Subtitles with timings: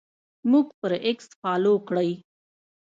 [0.51, 2.11] موږ پر اکس فالو کړئ